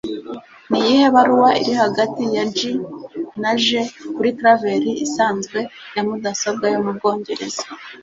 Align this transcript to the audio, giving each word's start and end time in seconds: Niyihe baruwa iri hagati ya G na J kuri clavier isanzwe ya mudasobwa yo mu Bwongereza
Niyihe 0.69 1.05
baruwa 1.15 1.49
iri 1.61 1.73
hagati 1.83 2.21
ya 2.35 2.43
G 2.55 2.57
na 3.41 3.51
J 3.63 3.65
kuri 4.15 4.29
clavier 4.37 4.83
isanzwe 5.05 5.59
ya 5.95 6.01
mudasobwa 6.07 6.65
yo 6.73 6.79
mu 6.85 6.91
Bwongereza 6.97 7.65